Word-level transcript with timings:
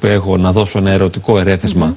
που 0.00 0.06
έχω 0.06 0.36
να 0.36 0.52
δώσω 0.52 0.78
ένα 0.78 0.90
ερωτικό 0.90 1.38
ερέθισμα. 1.38 1.96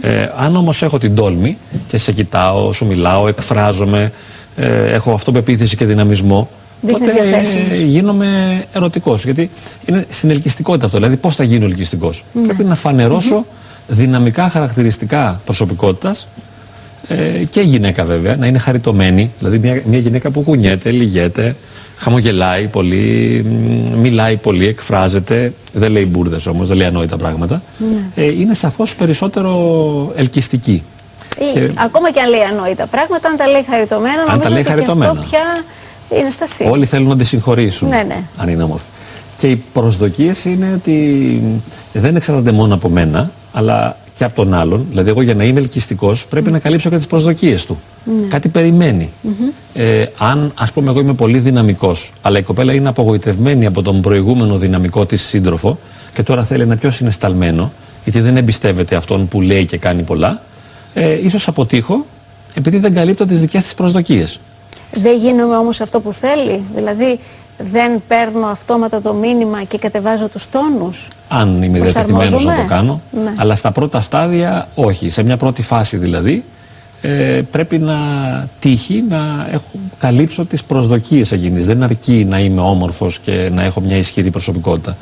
Ε, 0.00 0.26
αν 0.36 0.56
όμως 0.56 0.82
έχω 0.82 0.98
την 0.98 1.14
τόλμη 1.14 1.58
και 1.86 1.98
σε 1.98 2.12
κοιτάω, 2.12 2.72
σου 2.72 2.86
μιλάω, 2.86 3.28
εκφράζομαι, 3.28 4.12
ε, 4.56 4.92
έχω 4.92 5.12
αυτοπεποίθηση 5.12 5.76
και 5.76 5.84
δυναμισμό, 5.84 6.48
Δείχνεις 6.80 7.08
τότε 7.12 7.22
διαθέσιμος. 7.22 7.78
ε, 7.78 7.82
γίνομαι 7.82 8.62
ερωτικός. 8.72 9.24
Γιατί 9.24 9.50
είναι 9.86 10.06
στην 10.08 10.30
ελκυστικότητα 10.30 10.84
αυτό. 10.86 10.98
Δηλαδή 10.98 11.16
πώς 11.16 11.36
θα 11.36 11.44
γίνω 11.44 11.64
ελκυστικός. 11.64 12.24
Πρέπει 12.44 12.64
να 12.64 12.74
φανερώσω 12.74 13.44
δυναμικά 13.88 14.48
χαρακτηριστικά 14.48 15.40
προσωπικότητας 15.44 16.26
ε, 17.08 17.44
και 17.50 17.60
γυναίκα 17.60 18.04
βέβαια, 18.04 18.36
να 18.36 18.46
είναι 18.46 18.58
χαριτωμένη. 18.58 19.30
Δηλαδή 19.38 19.58
μια, 19.58 19.82
μια 19.86 19.98
γυναίκα 19.98 20.30
που 20.30 20.40
κουνιέται, 20.42 20.90
λυγέται, 20.90 21.56
χαμογελάει 21.96 22.66
πολύ, 22.66 23.44
μ, 23.48 23.98
μιλάει 24.00 24.36
πολύ, 24.36 24.66
εκφράζεται. 24.66 25.52
Δεν 25.72 25.92
λέει 25.92 26.08
μπουρδες 26.10 26.46
όμως, 26.46 26.68
δεν 26.68 26.76
λέει 26.76 26.86
ανόητα 26.86 27.16
πράγματα. 27.16 27.62
Ε, 28.14 28.24
είναι 28.24 28.54
σαφώς 28.54 28.94
περισσότερο 28.94 29.52
ελκυστική. 30.16 30.82
Ή, 31.38 31.52
Και- 31.52 31.70
Ακόμα 31.78 32.10
και 32.12 32.20
αν 32.20 32.28
λέει 32.30 32.40
ανόητα 32.52 32.86
πράγματα, 32.86 33.28
αν 33.28 33.36
τα 33.36 33.46
λέει 33.48 33.64
χαριτωμένα, 33.70 34.24
τα 34.26 34.32
νομίζω 34.32 34.48
λέει 34.48 34.60
ότι 34.60 34.68
χαριτωμένα. 34.70 35.12
και 35.12 35.18
αυτό 35.18 35.30
πια 35.30 36.18
είναι 36.18 36.30
στα 36.30 36.46
σύνολα. 36.46 36.74
Όλοι 36.74 36.86
θέλουν 36.86 37.08
να 37.08 37.16
τη 37.16 37.24
συγχωρήσουν. 37.24 37.88
Ναι, 37.88 38.02
ναι. 38.06 38.22
Αν 38.36 38.48
είναι 38.48 38.62
όμορφη. 38.62 38.84
Και 39.38 39.46
οι 39.50 39.62
προσδοκίες 39.72 40.44
είναι 40.44 40.70
ότι 40.74 41.42
δεν 41.92 42.16
εξαρτάται 42.16 42.52
μόνο 42.52 42.74
από 42.74 42.88
μένα, 42.88 43.30
αλλά 43.52 43.96
και 44.14 44.24
από 44.24 44.34
τον 44.34 44.54
άλλον. 44.54 44.86
Δηλαδή, 44.88 45.08
εγώ 45.10 45.22
για 45.22 45.34
να 45.34 45.44
είμαι 45.44 45.60
ελκυστικός 45.60 46.26
πρέπει 46.26 46.50
να 46.50 46.58
καλύψω 46.58 46.90
και 46.90 46.96
τις 46.96 47.06
προσδοκίες 47.06 47.66
του. 47.66 47.78
Κάτι 48.28 48.48
περιμένει. 48.48 49.10
Ε, 49.74 50.06
αν, 50.18 50.52
ας 50.54 50.72
πούμε, 50.72 50.90
εγώ 50.90 51.00
είμαι 51.00 51.12
πολύ 51.14 51.38
δυναμικός, 51.38 52.12
αλλά 52.22 52.38
η 52.38 52.42
κοπέλα 52.42 52.72
είναι 52.72 52.88
απογοητευμένη 52.88 53.66
από 53.66 53.82
τον 53.82 54.00
προηγούμενο 54.00 54.58
δυναμικό 54.58 55.06
της 55.06 55.22
σύντροφο 55.22 55.78
και 56.14 56.22
τώρα 56.22 56.44
θέλει 56.44 56.62
ένα 56.62 56.76
πιο 56.76 56.90
συναισθαλμένο, 56.90 57.72
γιατί 58.04 58.20
δεν 58.20 58.36
εμπιστεύεται 58.36 58.96
αυτόν 58.96 59.28
που 59.28 59.40
λέει 59.40 59.64
και 59.64 59.78
κάνει 59.78 60.02
πολλά, 60.02 60.42
ε, 60.94 61.24
ίσως 61.24 61.48
αποτύχω 61.48 62.06
επειδή 62.54 62.78
δεν 62.78 62.94
καλύπτω 62.94 63.26
τις 63.26 63.40
δικές 63.40 63.62
της 63.62 63.74
προσδοκίες. 63.74 64.40
Δεν 65.00 65.16
γίνομαι 65.16 65.56
όμως 65.56 65.80
αυτό 65.80 66.00
που 66.00 66.12
θέλει. 66.12 66.62
Δηλαδή 66.74 67.18
δεν 67.58 68.02
παίρνω 68.08 68.46
αυτόματα 68.46 69.00
το 69.00 69.12
μήνυμα 69.12 69.62
και 69.62 69.78
κατεβάζω 69.78 70.28
τους 70.28 70.48
τόνους. 70.48 71.08
αν 71.28 71.62
είμαι 71.62 71.80
διατεθειμένος 71.80 72.30
να 72.32 72.38
το 72.38 72.44
Προσαρμόζομαι. 72.44 72.68
κάνω. 72.68 73.00
Ναι. 73.24 73.32
Αλλά 73.36 73.54
στα 73.54 73.70
πρώτα 73.70 74.00
στάδια 74.00 74.68
όχι. 74.74 75.10
Σε 75.10 75.22
μια 75.22 75.36
πρώτη 75.36 75.62
φάση 75.62 75.96
δηλαδή 75.96 76.44
ε, 77.02 77.42
πρέπει 77.50 77.78
να 77.78 77.96
τύχει 78.60 79.04
να 79.08 79.48
έχω, 79.52 79.64
καλύψω 79.98 80.44
τις 80.44 80.64
προσδοκίες 80.64 81.32
εκείνης. 81.32 81.66
Δεν 81.66 81.82
αρκεί 81.82 82.26
να 82.28 82.38
είμαι 82.40 82.60
όμορφος 82.60 83.18
και 83.18 83.50
να 83.52 83.62
έχω 83.62 83.80
μια 83.80 83.96
ισχυρή 83.96 84.30
προσωπικότητα. 84.30 84.96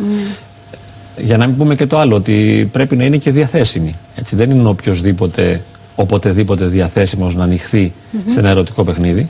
Για 1.19 1.37
να 1.37 1.47
μην 1.47 1.57
πούμε 1.57 1.75
και 1.75 1.87
το 1.87 1.99
άλλο, 1.99 2.15
ότι 2.17 2.69
πρέπει 2.73 2.97
να 2.97 3.05
είναι 3.05 3.17
και 3.17 3.31
διαθέσιμη. 3.31 3.95
Έτσι, 4.17 4.37
δεν 4.37 4.51
είναι 4.51 4.69
οποιοδήποτε, 4.69 5.63
οποτεδήποτε 5.97 6.65
διαθέσιμος 6.65 7.35
να 7.35 7.45
ανοιχθεί 7.45 7.93
σε 8.27 8.39
ένα 8.39 8.49
ερωτικό 8.49 8.85
παιχνίδι. 8.85 9.29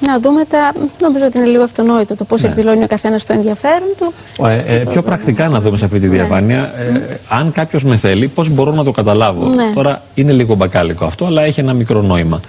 Να 0.00 0.20
δούμε 0.20 0.44
τα. 0.44 0.72
Νομίζω 1.00 1.24
ότι 1.24 1.38
είναι 1.38 1.46
λίγο 1.46 1.62
αυτονόητο 1.62 2.14
το 2.14 2.24
πώς 2.24 2.42
Ναι. 2.42 2.48
εκδηλώνει 2.48 2.82
ο 2.82 2.86
καθένας 2.86 3.24
το 3.24 3.32
ενδιαφέρον 3.32 3.88
του. 3.98 4.12
Ε, 4.46 4.76
ε, 4.76 4.84
πιο 4.84 5.02
πρακτικά 5.02 5.48
να 5.48 5.60
δούμε 5.60 5.76
σε 5.76 5.84
αυτή 5.84 6.00
τη 6.00 6.06
διαφάνεια. 6.08 6.72
Ε, 6.78 7.18
αν 7.28 7.52
κάποιος 7.52 7.84
με 7.84 7.96
θέλει, 7.96 8.28
πώς 8.28 8.48
μπορώ 8.48 8.72
να 8.72 8.84
το 8.84 8.90
καταλάβω. 8.90 9.46
Ναι. 9.46 9.70
Τώρα 9.74 10.02
είναι 10.14 10.32
λίγο 10.32 10.54
μπακάλικο 10.54 11.04
αυτό, 11.04 11.26
αλλά 11.26 11.42
έχει 11.42 11.60
ένα 11.60 11.72
μικρό 11.72 12.02
νόημα. 12.02 12.40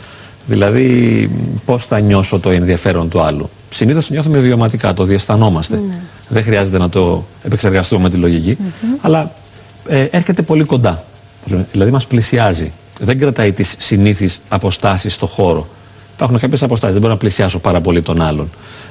Δηλαδή, 0.45 1.29
πώς 1.65 1.85
θα 1.85 1.99
νιώσω 1.99 2.39
το 2.39 2.49
ενδιαφέρον 2.49 3.09
του 3.09 3.21
άλλου. 3.21 3.49
Συνήθως 3.69 4.09
νιώθουμε 4.09 4.37
βιωματικά, 4.39 4.93
το 4.93 5.03
διαισθανόμαστε. 5.03 5.81
Δεν 6.27 6.43
χρειάζεται 6.43 6.77
να 6.77 6.89
το 6.89 7.23
επεξεργαστούμε 7.43 8.01
με 8.01 8.09
τη 8.09 8.17
λογικη 8.17 8.57
Αλλά 9.01 9.31
ε, 9.87 10.03
έρχεται 10.11 10.41
πολύ 10.41 10.63
κοντά. 10.63 11.03
Δηλαδή, 11.71 11.91
μας 11.91 12.07
πλησιάζει. 12.07 12.71
Δεν 13.01 13.19
κρατάει 13.19 13.51
τις 13.51 13.75
συνήθεις 13.77 14.41
αποστάσεις 14.49 15.13
στο 15.13 15.25
χώρο. 15.27 15.67
Υπάρχουν 16.21 16.39
κάποιες 16.39 16.63
αποστάσεις, 16.63 16.93
δεν 16.93 17.01
μπορώ 17.01 17.13
να 17.13 17.19
πλησιάσω 17.19 17.59
πάρα 17.59 17.81
πολύ 17.81 18.01
τον 18.01 18.21
άλλον. 18.21 18.49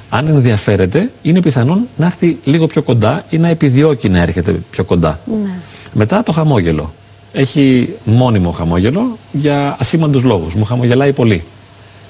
Αν 0.09 0.27
ενδιαφέρεται, 0.27 1.09
είναι 1.21 1.41
πιθανόν 1.41 1.87
να 1.97 2.05
έρθει 2.05 2.37
λίγο 2.43 2.67
πιο 2.67 2.81
κοντά 2.81 3.25
ή 3.29 3.37
να 3.37 3.47
επιδιώκει 3.47 4.09
να 4.09 4.21
έρχεται 4.21 4.51
πιο 4.71 4.83
κοντά. 4.83 5.19
Ναι. 5.43 5.49
Μετά 5.93 6.23
το 6.23 6.31
χαμόγελο. 6.31 6.93
Έχει 7.33 7.93
μόνιμο 8.03 8.51
χαμόγελο 8.51 9.17
για 9.31 9.75
ασήμαντους 9.79 10.23
λόγους. 10.23 10.53
Μου 10.53 10.65
χαμογελάει 10.65 11.13
πολύ. 11.13 11.43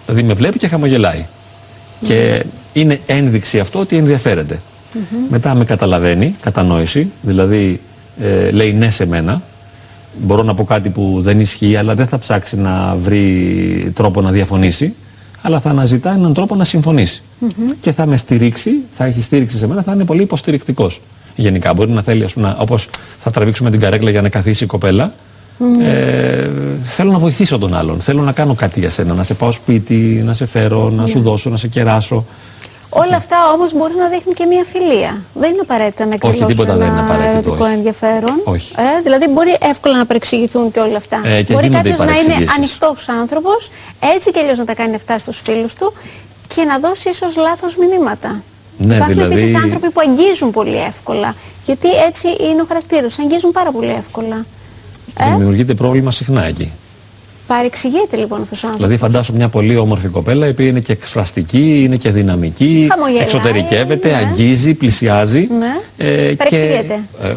Δηλαδή 0.05 0.23
με 0.23 0.33
βλέπει 0.33 0.57
και 0.57 0.67
χαμογελάει. 0.67 1.25
Και 2.05 2.45
είναι 2.73 2.99
ένδειξη 3.05 3.59
αυτό 3.59 3.79
ότι 3.79 3.97
ενδιαφέρεται. 3.97 4.59
Μετά 5.29 5.53
με 5.53 5.65
καταλαβαίνει, 5.65 6.35
κατανόηση, 6.41 7.11
δηλαδή 7.21 7.79
ε, 8.21 8.51
λέει 8.51 8.73
ναι 8.73 8.89
σε 8.89 9.05
μένα. 9.05 9.41
Μπορώ 10.17 10.43
να 10.43 10.53
πω 10.53 10.63
κάτι 10.63 10.89
που 10.89 11.17
δεν 11.19 11.39
ισχύει, 11.39 11.75
αλλά 11.75 11.95
δεν 11.95 12.07
θα 12.07 12.17
ψάξει 12.17 12.57
να 12.57 12.95
βρει 13.03 13.91
τρόπο 13.95 14.21
να 14.21 14.31
διαφωνήσει, 14.31 14.93
αλλά 15.41 15.59
θα 15.59 15.69
αναζητά 15.69 16.13
έναν 16.13 16.33
τρόπο 16.33 16.55
να 16.55 16.63
συμφωνήσει. 16.63 17.21
Και 17.81 17.91
θα 17.91 18.05
με 18.05 18.17
στηρίξει, 18.17 18.71
θα 18.91 19.05
έχει 19.05 19.21
στήριξη 19.21 19.57
σε 19.57 19.67
μένα, 19.67 19.81
θα 19.81 19.93
είναι 19.93 20.05
πολύ 20.05 20.21
υποστηρικτικός. 20.21 21.01
Γενικά, 21.35 21.73
μπορεί 21.73 21.91
να 21.91 22.01
θέλει, 22.01 22.23
όπω 22.23 22.55
όπως 22.57 22.87
θα 23.23 23.31
τραβήξουμε 23.31 23.71
την 23.71 23.79
καρέκλα 23.79 24.09
για 24.09 24.21
να 24.21 24.29
καθίσει 24.29 24.63
η 24.63 24.67
κοπέλα. 24.67 25.13
Ε, 25.81 26.49
θέλω 26.81 27.11
να 27.11 27.17
βοηθήσω 27.17 27.57
τον 27.57 27.75
άλλον. 27.75 27.99
Θέλω 27.99 28.21
να 28.21 28.31
κάνω 28.31 28.53
κάτι 28.53 28.79
για 28.79 28.89
σένα. 28.89 29.13
Να 29.13 29.23
σε 29.23 29.33
πάω 29.33 29.51
σπίτι, 29.51 30.21
να 30.25 30.33
σε 30.33 30.45
φέρω, 30.45 30.89
να 30.89 31.07
σου 31.07 31.21
δώσω, 31.21 31.49
να 31.49 31.57
σε 31.57 31.67
κεράσω. 31.67 32.25
Όλα 32.93 33.15
αυτά 33.15 33.37
όμως 33.53 33.73
μπορεί 33.73 33.93
να 33.95 34.07
δείχνουν 34.07 34.35
και 34.35 34.45
μια 34.45 34.63
φιλία. 34.63 35.21
Δεν 35.33 35.49
είναι 35.51 35.59
απαραίτητα 35.61 36.05
να 36.05 36.11
εκδηλώσουν 36.13 36.47
τίποτα 36.47 36.75
δεν 36.77 36.87
είναι 36.87 36.99
ένα 36.99 37.03
απαραίτητο, 37.03 37.31
ερωτικό 37.37 37.63
όχι. 37.65 37.73
ενδιαφέρον. 37.73 38.41
Όχι. 38.43 38.71
Ε, 38.77 39.01
δηλαδή 39.03 39.27
μπορεί 39.29 39.57
εύκολα 39.61 39.97
να 39.97 40.05
παρεξηγηθούν 40.05 40.71
και 40.71 40.79
όλα 40.79 40.97
αυτά. 40.97 41.21
Ε, 41.25 41.41
και 41.43 41.53
μπορεί 41.53 41.65
γίνονται 41.67 41.89
οι 41.89 41.91
κάποιος 41.91 41.97
να 41.97 42.13
είναι 42.15 42.21
παρεξηγήσεις. 42.21 42.55
ανοιχτός 42.57 43.09
άνθρωπος, 43.09 43.69
έτσι 44.15 44.31
κι 44.31 44.39
αλλιώς 44.39 44.57
να 44.57 44.65
τα 44.65 44.73
κάνει 44.73 44.95
αυτά 44.95 45.17
στους 45.17 45.41
φίλους 45.45 45.73
του 45.73 45.93
και 46.47 46.63
να 46.63 46.79
δώσει 46.79 47.09
ίσως 47.09 47.35
λάθος 47.35 47.75
μηνύματα. 47.75 48.43
Ναι, 48.77 48.95
Υπάρχουν 48.95 49.13
δηλαδή- 49.13 49.33
επίσης 49.41 49.63
άνθρωποι 49.63 49.89
που 49.89 50.01
αγγίζουν 50.07 50.51
πολύ 50.51 50.77
εύκολα. 50.77 51.35
Γιατί 51.65 51.87
έτσι 52.07 52.27
είναι 52.27 52.61
ο 52.61 52.65
χαρακτήρας 52.67 53.15
του. 53.15 53.21
Αγγίζουν 53.21 53.51
πάρα 53.51 53.71
πολύ 53.71 53.89
εύκολα. 53.97 54.45
Ε, 55.19 55.29
Δημιουργείται 55.37 55.73
πρόβλημα 55.73 56.11
συχνά 56.11 56.43
εκεί. 56.45 56.71
Παρεξηγείται 57.55 58.17
λοιπόν 58.17 58.41
αυτός 58.41 58.63
ο 58.63 58.67
άνθρωπος. 58.67 58.87
Δηλαδή, 58.87 58.97
φαντάσου 58.97 59.33
μια 59.33 59.49
πολύ 59.49 59.77
όμορφη 59.77 60.07
κοπέλα, 60.07 60.47
η 60.47 60.49
οποία 60.49 60.67
είναι 60.67 60.79
και 60.79 60.91
εκφραστική, 60.91 61.83
είναι 61.83 61.95
και 61.95 62.11
δυναμική, 62.11 62.87
Χαμογελάει, 62.91 63.23
εξωτερικεύεται, 63.23 64.09
ναι. 64.09 64.15
αγγίζει, 64.15 64.73
πλησιάζει. 64.73 65.47
Ναι. 65.59 65.73
και, 65.97 66.35
Παρεξηγείται. 66.37 66.99
ε, 67.21 67.27
ε, 67.27 67.35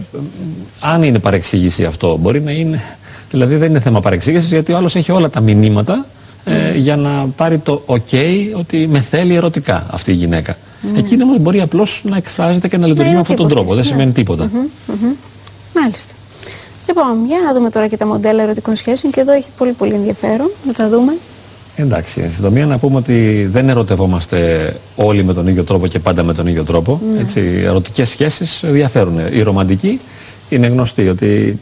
αν 0.81 1.03
είναι 1.03 1.19
παρεξήγηση 1.19 1.85
αυτό, 1.85 2.17
μπορεί 2.17 2.41
να 2.41 2.51
είναι. 2.51 2.83
Δηλαδή, 3.31 3.57
δεν 3.57 3.71
είναι 3.71 3.81
θέμα 3.81 4.01
παρεξήγησης, 4.01 4.51
γιατί 4.51 4.73
ο 4.73 4.77
άλλος 4.77 4.97
έχει 4.97 5.13
όλα 5.13 5.31
τα 5.31 5.41
μηνύματα 5.41 6.07
ε, 6.45 6.79
για 6.79 6.97
να 6.97 7.27
πάρει 7.37 7.59
το 7.59 7.83
OK 7.87 8.17
ότι 8.59 8.87
με 8.87 9.01
θέλει 9.01 9.35
ερωτικά 9.35 9.87
αυτή 9.91 10.11
η 10.11 10.15
γυναίκα. 10.15 10.57
Εκείνη 10.97 11.23
όμως 11.23 11.39
μπορεί 11.39 11.61
απλώς 11.61 12.03
να 12.05 12.17
εκφράζεται 12.17 12.69
και 12.69 12.77
να 12.77 12.87
λειτουργεί 12.87 13.11
είναι 13.11 13.19
με 13.19 13.19
ο 13.19 13.31
αυτόν 13.31 13.37
τον 13.37 13.49
τύπος 13.49 13.65
τρόπο. 13.65 13.81
της, 13.81 13.89
Δεν 13.89 13.97
ναι. 13.97 14.03
σημαίνει 14.03 14.13
τίποτα. 14.13 14.51
Μάλιστα. 15.75 16.13
Λοιπόν, 16.87 17.27
για 17.27 17.39
να 17.47 17.55
δούμε 17.55 17.71
τώρα 17.71 17.87
και 17.87 17.97
τα 17.97 18.06
μοντέλα 18.06 18.43
ερωτικών 18.43 18.77
σχέσεων 18.77 19.12
και 19.12 19.21
εδώ 19.21 19.33
έχει 19.33 19.49
πολύ 19.56 19.72
πολύ 19.72 19.93
ενδιαφέρον 19.93 20.50
να 20.67 20.72
τα 20.72 20.89
δούμε. 20.89 21.12
Εντάξει, 21.77 22.21
εν 22.21 22.31
συντομία 22.31 22.67
να 22.67 22.78
πούμε 22.78 22.97
ότι 22.97 23.49
δεν 23.53 23.69
ερωτευόμαστε 23.69 24.72
όλοι 24.97 25.25
με 25.25 25.34
τον 25.34 25.47
ίδιο 25.47 25.65
τρόπο 25.65 25.87
και 25.87 25.99
πάντα 25.99 26.23
με 26.23 26.34
τον 26.34 26.47
ίδιο 26.47 26.65
τρόπο. 26.65 27.00
Έτσι, 27.19 27.41
οι 27.41 27.65
ερωτικές 27.65 28.09
σχέσεις 28.09 28.62
διαφέρουν. 28.67 29.19
Η 29.33 29.43
ρομαντική 29.43 30.00
είναι 30.49 30.67
γνωστή 30.67 31.09
ότι 31.09 31.59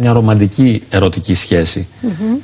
μια 0.00 0.12
ρομαντική 0.12 0.82
ερωτική 0.90 1.34
σχέση, 1.34 1.86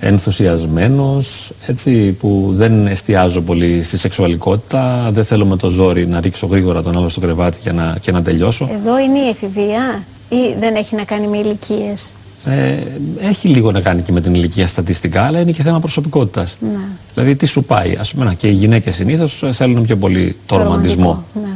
ενθουσιασμένος, 0.01 1.53
έτσι, 1.67 2.17
που 2.21 2.49
δεν 2.53 2.87
εστιάζω 2.87 3.41
πολύ 3.41 3.83
στη 3.83 3.99
σεξουαλικότητα, 3.99 5.11
δεν 5.13 5.25
θέλω 5.25 5.47
με 5.47 5.57
το 5.57 5.71
ζόρι 5.71 6.07
να 6.07 6.21
ρίξω 6.21 6.47
γρήγορα 6.47 6.83
τον 6.83 6.97
άλλο 6.97 7.09
στο 7.09 7.21
κρεβάτι 7.21 7.59
και 7.63 7.73
να, 7.73 7.97
και 8.01 8.13
να 8.13 8.23
τελειώσω. 8.23 8.69
Εδώ 8.73 8.99
είναι 8.99 9.19
η 9.19 9.29
εφηβεία 9.29 10.05
ή 10.33 10.57
δεν 10.61 10.75
έχει 10.75 10.95
να 10.95 11.05
κάνει 11.05 11.27
με 11.27 11.39
ηλικίες; 11.39 12.13
Ε, 12.45 12.77
έχει 13.21 13.49
λίγο 13.49 13.71
να 13.71 13.81
κάνει 13.81 14.03
και 14.03 14.13
με 14.13 14.21
την 14.21 14.35
ηλικία 14.35 14.67
στατιστικά, 14.67 15.23
αλλά 15.23 15.41
είναι 15.41 15.53
και 15.53 15.63
θέμα 15.63 15.81
προσωπικότητας. 15.81 16.57
Ναι. 16.61 16.79
Δηλαδή, 17.15 17.37
τι 17.37 17.47
σου 17.47 17.65
πάει. 17.65 17.97
Ας 18.01 18.13
πούμε, 18.13 18.25
να, 18.25 18.35
και 18.35 18.49
οι 18.49 18.53
γυναίκες 18.53 18.95
συνήθως 18.95 19.43
θέλουν 19.53 19.83
πιο 19.83 19.97
πολύ 19.97 20.37
το, 20.47 20.57
ρομαντισμό. 20.57 21.25
Ναι. 21.35 21.49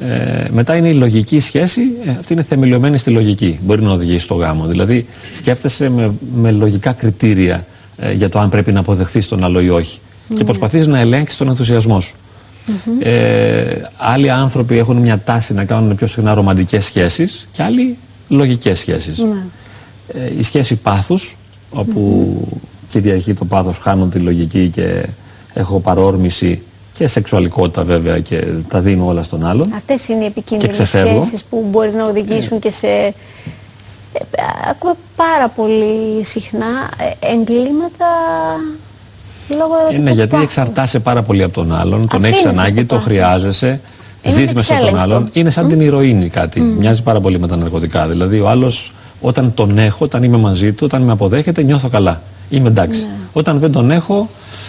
Ε, 0.00 0.48
μετά 0.50 0.76
είναι 0.76 0.88
η 0.88 0.94
λογική 0.94 1.40
σχέση. 1.40 1.80
Ε, 2.04 2.10
αυτή 2.10 2.32
είναι 2.32 2.42
θεμελιωμένη 2.42 2.98
στη 2.98 3.10
λογική. 3.10 3.58
Μπορεί 3.62 3.82
να 3.82 3.90
οδηγήσει 3.90 4.24
στο 4.24 4.34
γάμο. 4.34 4.66
Δηλαδή, 4.66 5.06
σκέφτεσαι 5.34 5.88
με, 5.88 6.12
με 6.34 6.50
λογικά 6.50 6.92
κριτήρια 6.92 7.66
ε, 7.96 8.12
για 8.12 8.28
το 8.28 8.38
αν 8.38 8.50
πρέπει 8.50 8.72
να 8.72 8.80
αποδεχθείς 8.80 9.28
τον 9.28 9.44
άλλο 9.44 9.60
ή 9.60 9.70
όχι. 9.70 9.98
Και 10.34 10.44
προσπαθείς 10.44 10.86
να 10.86 10.98
ελέγξεις 10.98 11.38
τον 11.38 11.48
ενθουσιασμό 11.48 12.00
σου. 12.00 12.14
Ε, 13.00 13.82
άλλοι 13.96 14.30
άνθρωποι 14.30 14.78
έχουν 14.78 14.96
μια 14.96 15.18
τάση 15.18 15.54
να 15.54 15.64
κάνουν 15.64 15.94
πιο 15.94 16.06
συχνά 16.06 16.34
ρομαντικές 16.34 16.84
σχέσεις 16.84 17.46
και 17.52 17.62
άλλοι 17.62 17.96
λογικές 18.30 18.78
σχέσεις. 18.78 19.18
Ναι. 19.18 19.42
Ε, 20.14 20.38
η 20.38 20.42
σχέση 20.42 20.74
πάθους, 20.74 21.36
όπου 21.70 22.34
κυριαρχεί 22.90 23.34
το 23.34 23.44
πάθος, 23.44 23.78
χάνω 23.78 24.06
τη 24.06 24.18
λογική 24.18 24.68
και 24.68 25.06
έχω 25.54 25.80
παρόρμηση 25.80 26.62
και 26.94 27.06
σεξουαλικότητα 27.06 27.84
βέβαια 27.84 28.18
και 28.18 28.44
τα 28.68 28.80
δίνω 28.80 29.06
όλα 29.06 29.22
στον 29.22 29.44
άλλον. 29.44 29.72
Αυτές 29.74 30.08
είναι 30.08 30.22
οι 30.22 30.26
επικίνδυνες 30.26 30.88
σχέσεις 30.88 31.44
που 31.44 31.66
μπορεί 31.70 31.90
να 31.90 32.04
οδηγήσουν 32.04 32.58
και 32.58 32.70
σε... 32.70 32.86
Ε, 32.86 33.14
ακούμε 34.70 34.94
πάρα 35.16 35.48
πολύ 35.48 36.24
συχνά 36.24 36.90
ε, 37.20 37.32
εγκλήματα 37.32 38.06
λόγω 39.48 39.74
ερωτικού 39.80 40.00
Είναι 40.00 40.10
γιατί 40.10 40.36
εξαρτάσαι 40.36 40.98
πάρα 40.98 41.22
πολύ 41.22 41.42
από 41.42 41.54
τον 41.54 41.74
άλλον, 41.74 42.08
τον 42.08 42.24
έχεις 42.24 42.44
ανάγκη, 42.44 42.84
το 42.84 42.98
χρειάζεσαι, 42.98 43.80
ζει 44.24 44.46
μέσα 44.54 44.74
από 44.74 44.86
τον 44.86 44.98
άλλον. 44.98 45.28
Είναι 45.32 45.50
σαν 45.50 45.68
την 45.68 45.80
ηρωίνη 45.80 46.28
κάτι. 46.28 46.60
Μοιάζει 46.60 47.02
πάρα 47.02 47.20
πολύ 47.20 47.38
με 47.38 47.46
τα 47.46 47.56
ναρκωτικά. 47.56 48.06
Δηλαδή 48.06 48.40
ο 48.40 48.48
άλλος 48.48 48.92
όταν 49.20 49.54
τον 49.54 49.78
έχω, 49.78 50.04
όταν 50.04 50.22
είμαι 50.22 50.36
μαζί 50.36 50.72
του, 50.72 50.84
όταν 50.84 51.02
με 51.02 51.12
αποδέχεται, 51.12 51.62
νιώθω 51.62 51.88
καλά. 51.88 52.22
Είμαι 52.50 52.68
εντάξει. 52.68 53.00
Ναι. 53.00 53.08
Όταν 53.32 53.58
δεν 53.58 53.72
τον 53.72 53.90
έχω, 53.90 54.28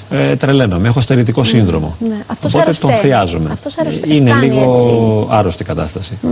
ε, 0.10 0.36
τρελαίνομαι. 0.36 0.88
Έχω 0.88 1.02
στερητικό 1.02 1.42
ναι. 1.42 1.48
σύνδρομο. 1.48 1.96
Ναι. 2.00 2.16
Οπότε 2.46 2.74
τον 2.80 2.92
χρειάζομαι. 2.92 3.50
Αυτός 3.52 3.76
Είναι 4.08 4.34
λίγο 4.34 4.72
έτσι. 4.72 5.36
άρρωστη 5.38 5.64
κατάσταση. 5.64 6.18
Mm. 6.24 6.28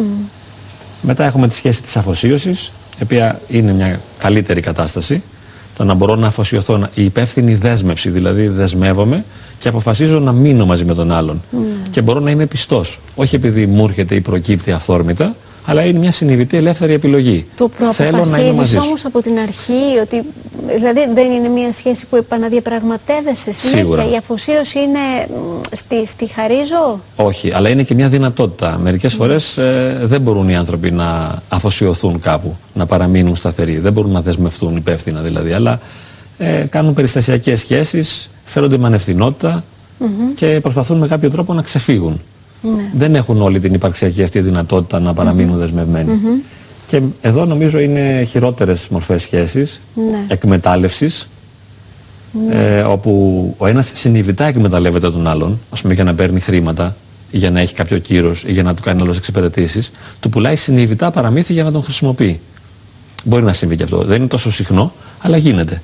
Μετά 1.01 1.23
έχουμε 1.25 1.47
τη 1.47 1.55
σχέση 1.55 1.81
της 1.81 1.97
αφοσίωσης, 1.97 2.71
η 2.99 3.03
οποία 3.03 3.39
είναι 3.47 3.73
μια 3.73 3.99
καλύτερη 4.19 4.61
κατάσταση. 4.61 5.23
Το 5.77 5.83
να 5.83 5.93
μπορώ 5.93 6.15
να 6.15 6.27
αφοσιωθώ, 6.27 6.87
η 6.93 7.03
υπεύθυνη 7.03 7.55
δέσμευση, 7.55 8.09
δηλαδή 8.09 8.47
δεσμεύομαι 8.47 9.25
και 9.59 9.67
αποφασίζω 9.67 10.19
να 10.19 10.31
μείνω 10.31 10.65
μαζί 10.65 10.85
με 10.85 10.93
τον 10.93 11.11
άλλον. 11.11 11.41
Mm. 11.51 11.55
Και 11.89 12.01
μπορώ 12.01 12.19
να 12.19 12.31
είμαι 12.31 12.45
πιστός. 12.45 12.99
Όχι 13.15 13.35
επειδή 13.35 13.65
μου 13.65 13.83
έρχεται 13.83 14.15
ή 14.15 14.21
προκύπτει 14.21 14.71
αυθόρμητα, 14.71 15.35
αλλά 15.65 15.83
είναι 15.83 15.99
μια 15.99 16.11
συνειδητή 16.11 16.57
ελεύθερη 16.57 16.93
επιλογή. 16.93 17.45
Το 17.55 17.69
προαποφασίζεις 17.69 18.75
όμως 18.75 19.05
από 19.05 19.21
την 19.21 19.39
αρχή, 19.39 19.97
ότι 20.01 20.21
δηλαδή 20.75 20.99
δεν 21.13 21.31
είναι 21.31 21.47
μια 21.47 21.71
σχέση 21.71 22.05
που 22.05 22.15
επαναδιαπραγματεύεσαι 22.15 23.51
συνέχεια; 23.51 23.79
Σίγουρα. 23.79 24.09
Η 24.11 24.15
αφοσίωση 24.15 24.79
είναι 24.79 24.99
στη, 25.71 26.05
στη 26.05 26.27
χαρίζω; 26.27 26.99
Όχι, 27.15 27.53
αλλά 27.53 27.69
είναι 27.69 27.83
και 27.83 27.93
μια 27.93 28.09
δυνατότητα. 28.09 28.77
Μερικές 28.81 29.13
φορές 29.13 29.57
ε, 29.57 29.99
δεν 30.03 30.21
μπορούν 30.21 30.49
οι 30.49 30.55
άνθρωποι 30.55 30.91
να 30.91 31.41
αφοσιωθούν 31.49 32.19
κάπου, 32.19 32.55
να 32.73 32.85
παραμείνουν 32.85 33.35
σταθεροί. 33.35 33.77
Δεν 33.77 33.93
μπορούν 33.93 34.11
να 34.11 34.21
δεσμευτούν 34.21 34.75
υπεύθυνα 34.75 35.21
δηλαδή, 35.21 35.51
αλλά 35.51 35.79
ε, 36.37 36.65
κάνουν 36.69 36.93
περιστασιακές 36.93 37.59
σχέσεις, 37.59 38.29
φέρονται 38.49 38.77
με 38.77 38.87
ανευθυνότητα 38.87 39.63
και 40.35 40.59
προσπαθούν 40.61 40.97
με 40.97 41.07
κάποιο 41.07 41.29
τρόπο 41.29 41.53
να 41.53 41.61
ξεφύγουν. 41.61 42.19
Ναι. 42.61 42.91
Δεν 42.93 43.15
έχουν 43.15 43.41
όλη 43.41 43.59
την 43.59 43.73
υπαρξιακή 43.73 44.23
αυτή 44.23 44.39
δυνατότητα 44.39 44.99
να 44.99 45.13
παραμείνουν 45.13 45.55
mm 45.55 45.59
δεσμευμένοι. 45.59 46.11
Και 46.87 47.01
εδώ 47.21 47.45
νομίζω 47.45 47.79
είναι 47.79 48.23
χειρότερες 48.29 48.87
μορφές 48.87 49.21
σχέσης, 49.21 49.81
ναι. 49.95 50.25
εκμετάλλευσης, 50.27 51.27
ναι. 52.47 52.77
ε, 52.77 52.81
όπου 52.81 53.55
ο 53.57 53.67
ένας 53.67 53.91
συνειδητά 53.95 54.45
εκμεταλλεύεται 54.45 55.11
τον 55.11 55.27
άλλον, 55.27 55.59
ας 55.69 55.81
πούμε 55.81 55.93
για 55.93 56.03
να 56.03 56.15
παίρνει 56.15 56.39
χρήματα, 56.39 56.95
ή 57.31 57.37
για 57.37 57.51
να 57.51 57.59
έχει 57.59 57.73
κάποιο 57.73 57.97
κύρος 57.97 58.43
ή 58.43 58.51
για 58.51 58.63
να 58.63 58.73
του 58.73 58.81
κάνει 58.81 59.01
άλλες 59.01 59.17
εξυπηρετήσεις, 59.17 59.91
του 60.19 60.29
πουλάει 60.29 60.55
συνειδητά 60.55 61.11
παραμύθι 61.11 61.53
για 61.53 61.63
να 61.63 61.71
τον 61.71 61.83
χρησιμοποιεί. 61.83 62.39
Μπορεί 63.23 63.43
να 63.43 63.53
συμβεί 63.53 63.75
και 63.75 63.83
αυτό. 63.83 64.03
Δεν 64.03 64.17
είναι 64.17 64.27
τόσο 64.27 64.51
συχνό, 64.51 64.93
αλλά 65.19 65.37
γίνεται. 65.37 65.81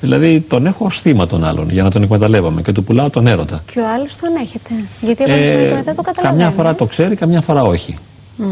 Δηλαδή 0.00 0.40
τον 0.40 0.66
έχω 0.66 0.84
ω 0.84 0.90
θύμα 0.90 1.26
τον 1.26 1.44
άλλον 1.44 1.70
για 1.70 1.82
να 1.82 1.90
τον 1.90 2.02
εκμεταλλεύομαι 2.02 2.62
και 2.62 2.72
του 2.72 2.84
πουλάω 2.84 3.10
τον 3.10 3.26
έρωτα. 3.26 3.62
Και 3.72 3.80
ο 3.80 3.88
άλλος 3.94 4.16
τον 4.16 4.30
έχετε. 4.40 4.74
Γιατί 5.00 5.24
εγώ 5.26 5.32
ε, 5.32 5.74
μετά 5.74 5.94
το 5.94 6.02
καταλαβαίνω. 6.02 6.22
Καμιά 6.22 6.50
φορά 6.50 6.74
το 6.74 6.86
ξέρει, 6.86 7.14
καμιά 7.14 7.40
φορά 7.40 7.62
όχι. 7.62 7.96
Mm. 8.38 8.44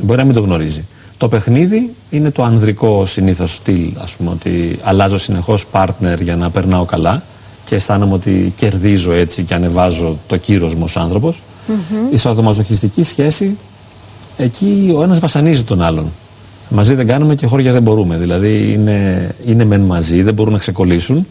Μπορεί 0.00 0.18
να 0.18 0.24
μην 0.24 0.34
το 0.34 0.40
γνωρίζει. 0.40 0.84
Το 1.16 1.28
παιχνίδι 1.28 1.94
είναι 2.10 2.30
το 2.30 2.42
ανδρικό 2.42 3.06
συνήθως 3.06 3.54
στυλ, 3.54 3.90
ας 4.02 4.12
πούμε, 4.12 4.30
ότι 4.30 4.78
αλλάζω 4.82 5.18
συνεχώς 5.18 5.66
partner 5.72 6.18
για 6.20 6.36
να 6.36 6.50
περνάω 6.50 6.84
καλά 6.84 7.22
και 7.64 7.74
αισθάνομαι 7.74 8.14
ότι 8.14 8.52
κερδίζω 8.56 9.12
έτσι 9.12 9.42
και 9.42 9.54
ανεβάζω 9.54 10.18
το 10.26 10.36
κύρο 10.36 10.66
μου 10.66 10.82
ως 10.82 10.96
άνθρωπος. 10.96 11.42
Mm 11.68 11.70
-hmm. 11.70 12.12
Η 12.12 12.16
σαδομαζοχιστική 12.16 13.02
σχέση, 13.02 13.58
εκεί 14.36 14.94
ο 14.96 15.02
ένας 15.02 15.18
βασανίζει 15.18 15.64
τον 15.64 15.82
άλλον. 15.82 16.12
Μαζί 16.74 16.94
δεν 16.94 17.06
κάνουμε 17.06 17.34
και 17.34 17.46
χώρια 17.46 17.72
δεν 17.72 17.82
μπορούμε. 17.82 18.16
Δηλαδή 18.16 18.72
είναι, 18.72 19.28
είναι 19.46 19.64
μεν 19.64 19.80
μαζί, 19.80 20.22
δεν 20.22 20.34
μπορούν 20.34 20.52
να 20.52 20.58
ξεκολλήσουν, 20.58 21.26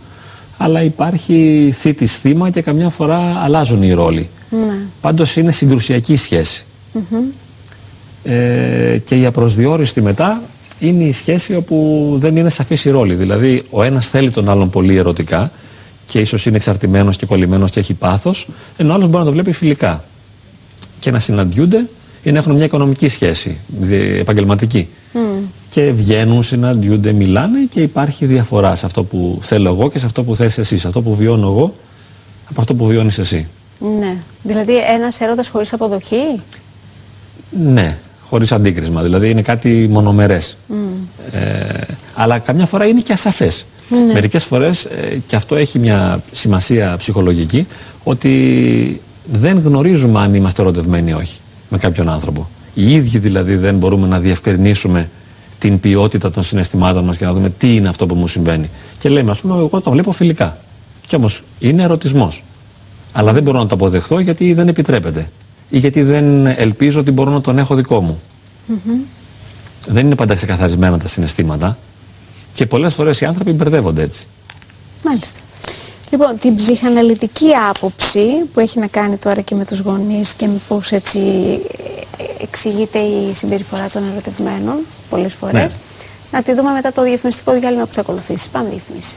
αλλά 0.57 0.83
υπάρχει 0.83 1.69
θήτη 1.77 2.05
θύμα 2.05 2.49
και 2.49 2.61
καμιά 2.61 2.89
φορά 2.89 3.19
αλλάζουν 3.43 3.83
οι 3.83 3.93
ρόλοι. 3.93 4.29
Ναι. 4.49 4.73
Πάντως 5.01 5.35
είναι 5.35 5.51
συγκρουσιακή 5.51 6.15
σχέση. 6.15 6.65
ε, 8.23 8.97
και 9.03 9.15
η 9.15 9.25
απροσδιόριστη 9.25 10.01
μετά 10.01 10.41
είναι 10.79 11.03
η 11.03 11.11
σχέση 11.11 11.55
όπου 11.55 12.15
δεν 12.19 12.35
είναι 12.35 12.49
σαφής 12.49 12.85
η 12.85 12.89
ρόλη. 12.89 13.13
Δηλαδή 13.13 13.63
ο 13.69 13.83
ένας 13.83 14.09
θέλει 14.09 14.29
τον 14.29 14.49
άλλον 14.49 14.69
πολύ 14.69 14.95
ερωτικά 14.97 15.51
και 16.05 16.19
ίσως 16.19 16.45
είναι 16.45 16.55
εξαρτημένος 16.55 17.17
και 17.17 17.25
κολλημένος 17.25 17.71
και 17.71 17.79
έχει 17.79 17.93
πάθος, 17.93 18.47
ενώ 18.77 18.91
ο 18.91 18.93
άλλος 18.93 19.07
μπορεί 19.07 19.19
να 19.19 19.25
το 19.25 19.31
βλέπει 19.31 19.51
φιλικά. 19.51 20.03
Και 20.99 21.11
να 21.11 21.19
συναντιούνται 21.19 21.85
ή 22.23 22.31
να 22.31 22.37
έχουν 22.37 22.53
μια 22.53 22.65
οικονομική 22.65 23.07
σχέση, 23.07 23.57
επαγγελματική. 24.19 24.87
Και 25.73 25.91
βγαίνουν, 25.91 26.43
συναντιούνται, 26.43 27.11
μιλάνε 27.11 27.59
και 27.69 27.81
υπάρχει 27.81 28.25
διαφορά 28.25 28.75
σε 28.75 28.85
αυτό 28.85 29.03
που 29.03 29.39
θέλω 29.41 29.69
εγώ 29.69 29.89
και 29.89 29.99
σε 29.99 30.05
αυτό 30.05 30.23
που 30.23 30.35
θες 30.35 30.57
εσύ, 30.57 30.77
σε 30.77 30.87
αυτό 30.87 31.01
που 31.01 31.15
βιώνω 31.15 31.47
εγώ 31.47 31.73
από 32.49 32.61
αυτό 32.61 32.75
που 32.75 32.85
βιώνεις 32.85 33.17
εσύ. 33.19 33.47
Ναι. 33.99 34.15
Δηλαδή 34.43 34.77
ένας 34.77 35.19
έρωτας 35.19 35.49
χωρίς 35.49 35.73
αποδοχή; 35.73 36.41
Ναι, 37.63 37.97
χωρίς 38.29 38.51
αντίκρισμα. 38.51 39.01
Δηλαδή 39.01 39.29
είναι 39.29 39.41
κάτι 39.41 39.87
μονομερές. 39.91 40.57
Ε, 41.31 41.81
αλλά 42.15 42.39
καμιά 42.39 42.65
φορά 42.65 42.85
είναι 42.85 42.99
και 42.99 43.13
ασαφές. 43.13 43.65
Ναι. 43.89 44.13
Μερικές 44.13 44.43
φορές, 44.43 44.85
ε, 44.85 45.19
και 45.27 45.35
αυτό 45.35 45.55
έχει 45.55 45.79
μια 45.79 46.23
σημασία 46.31 46.95
ψυχολογική, 46.97 47.67
ότι 48.03 49.01
δεν 49.31 49.59
γνωρίζουμε 49.59 50.19
αν 50.19 50.33
είμαστε 50.33 50.61
ερωτευμένοι 50.61 51.09
ή 51.09 51.13
όχι 51.13 51.39
με 51.69 51.77
κάποιον 51.77 52.09
άνθρωπο. 52.09 52.49
Οι 52.73 52.93
ίδιοι 52.93 53.17
δηλαδή 53.17 53.55
δεν 53.55 53.75
μπορούμε 53.75 54.07
να 54.07 54.19
διευκρινίσουμε 54.19 55.09
την 55.61 55.79
ποιότητα 55.79 56.31
των 56.31 56.43
συναισθημάτων 56.43 57.03
μας 57.05 57.17
και 57.17 57.25
να 57.25 57.33
δούμε 57.33 57.49
τι 57.49 57.75
είναι 57.75 57.89
αυτό 57.89 58.05
που 58.05 58.15
μου 58.15 58.27
συμβαίνει. 58.27 58.69
Και 58.99 59.09
λέμε, 59.09 59.31
ας 59.31 59.39
πούμε, 59.39 59.55
εγώ 59.55 59.81
το 59.81 59.91
βλέπω 59.91 60.11
φιλικά. 60.11 60.57
Κι 61.07 61.15
όμως 61.15 61.43
είναι 61.59 61.83
ερωτισμός. 61.83 62.43
Αλλά 63.11 63.33
δεν 63.33 63.43
μπορώ 63.43 63.59
να 63.59 63.67
το 63.67 63.75
αποδεχθώ 63.75 64.19
γιατί 64.19 64.53
δεν 64.53 64.67
επιτρέπεται. 64.67 65.29
Ή 65.69 65.77
γιατί 65.77 66.01
δεν 66.01 66.45
ελπίζω 66.45 66.99
ότι 66.99 67.11
μπορώ 67.11 67.31
να 67.31 67.41
τον 67.41 67.57
έχω 67.57 67.75
δικό 67.75 68.01
μου. 68.01 68.19
Δεν 69.87 70.05
είναι 70.05 70.15
πάντα 70.15 70.35
ξεκαθαρισμένα 70.35 70.99
τα 70.99 71.07
συναισθήματα. 71.07 71.77
Και 72.53 72.65
πολλές 72.65 72.93
φορές 72.93 73.21
οι 73.21 73.25
άνθρωποι 73.25 73.51
μπερδεύονται 73.51 74.01
έτσι. 74.01 74.25
Μάλιστα. 75.03 75.39
Λοιπόν, 76.11 76.37
την 76.39 76.55
ψυχαναλυτική 76.55 77.49
άποψη 77.69 78.25
που 78.53 78.59
έχει 78.59 78.79
να 78.79 78.87
κάνει 78.87 79.17
τώρα 79.17 79.41
και 79.41 79.55
με 79.55 79.65
τους 79.65 79.79
γονείς 79.79 80.33
και 80.33 80.47
με 80.47 80.59
πώς 80.67 80.91
έτσι 80.91 81.19
εξηγείται 82.41 82.99
η 82.99 83.33
συμπεριφορά 83.33 83.89
των 83.89 84.03
ερωτευμένων 84.11 84.75
πολλές 85.11 85.33
φορές. 85.33 85.53
Ναι. 85.53 85.69
Να 86.31 86.41
τη 86.43 86.53
δούμε 86.53 86.71
μετά 86.71 86.91
το 86.91 87.03
διαφημιστικό 87.03 87.51
διάλειμμα 87.51 87.85
που 87.85 87.93
θα 87.93 88.01
ακολουθήσει. 88.01 88.49
Πάμε 88.49 88.69
διαφημίσεις. 88.69 89.15